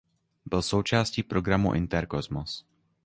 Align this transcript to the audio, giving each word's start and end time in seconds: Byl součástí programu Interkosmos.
Byl 0.45 0.61
součástí 0.61 1.23
programu 1.23 1.73
Interkosmos. 1.73 2.65